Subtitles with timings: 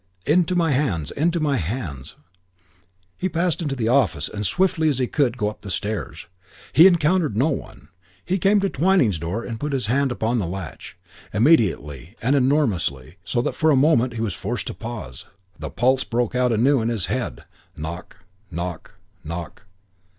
[0.25, 1.11] "Into my hands!
[1.11, 2.15] Into my hands."
[3.19, 6.25] He passed into the office and swiftly as he could go up the stairs.
[6.73, 7.89] He encountered no one.
[8.25, 10.97] He came to Twyning's door and put his hand upon the latch.
[11.35, 15.27] Immediately, and enormously, so that for a moment he was forced to pause,
[15.59, 17.43] the pulse broke out anew in his head.
[17.77, 18.17] Knock,
[18.49, 18.49] knock, knock.
[18.51, 19.63] Knock, knock, knock.